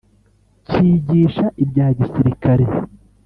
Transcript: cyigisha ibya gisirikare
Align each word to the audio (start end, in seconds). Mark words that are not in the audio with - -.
cyigisha 0.67 1.45
ibya 1.63 1.87
gisirikare 1.99 2.65